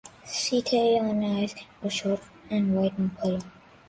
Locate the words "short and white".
1.91-2.97